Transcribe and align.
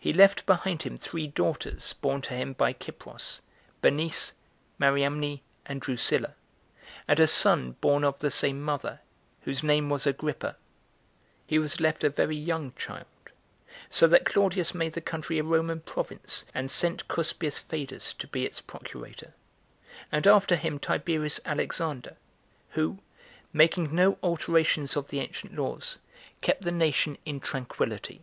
He 0.00 0.12
left 0.12 0.46
behind 0.46 0.82
him 0.84 0.96
three 0.96 1.26
daughters, 1.26 1.92
born 1.92 2.22
to 2.22 2.34
him 2.34 2.52
by 2.52 2.72
Cypros, 2.74 3.40
Bernice, 3.82 4.34
Mariamne, 4.78 5.40
and 5.66 5.80
Drusilla, 5.80 6.36
and 7.08 7.18
a 7.18 7.26
son 7.26 7.72
born 7.80 8.04
of 8.04 8.20
the 8.20 8.30
same 8.30 8.62
mother, 8.62 9.00
whose 9.40 9.64
name 9.64 9.90
was 9.90 10.06
Agrippa: 10.06 10.54
he 11.44 11.58
was 11.58 11.80
left 11.80 12.04
a 12.04 12.08
very 12.08 12.36
young 12.36 12.72
child, 12.74 13.06
so 13.90 14.06
that 14.06 14.24
Claudius 14.24 14.76
made 14.76 14.92
the 14.92 15.00
country 15.00 15.40
a 15.40 15.42
Roman 15.42 15.80
province, 15.80 16.44
and 16.54 16.70
sent 16.70 17.08
Cuspius 17.08 17.58
Fadus 17.58 18.12
to 18.18 18.28
be 18.28 18.46
its 18.46 18.60
procurator, 18.60 19.34
and 20.12 20.24
after 20.28 20.54
him 20.54 20.78
Tiberius 20.78 21.40
Alexander, 21.44 22.16
who, 22.70 23.00
making 23.52 23.92
no 23.92 24.18
alterations 24.22 24.96
of 24.96 25.08
the 25.08 25.18
ancient 25.18 25.56
laws, 25.56 25.98
kept 26.42 26.62
the 26.62 26.70
nation 26.70 27.18
in 27.24 27.40
tranquillity. 27.40 28.22